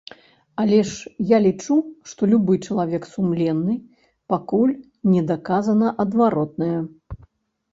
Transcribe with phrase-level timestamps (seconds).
[0.61, 1.75] Але ж я лічу,
[2.13, 3.75] што любы чалавек сумленны,
[4.35, 4.73] пакуль
[5.11, 6.73] не даказана адваротнае.